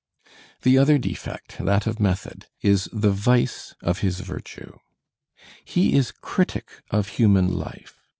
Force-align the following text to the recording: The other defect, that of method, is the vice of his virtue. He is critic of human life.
The 0.63 0.79
other 0.79 0.97
defect, 0.97 1.57
that 1.59 1.85
of 1.85 1.99
method, 1.99 2.47
is 2.63 2.89
the 2.91 3.11
vice 3.11 3.75
of 3.83 3.99
his 3.99 4.19
virtue. 4.21 4.79
He 5.63 5.93
is 5.93 6.11
critic 6.11 6.71
of 6.89 7.07
human 7.09 7.53
life. 7.53 7.99